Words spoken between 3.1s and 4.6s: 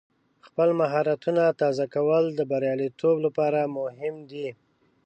لپاره مهم دی.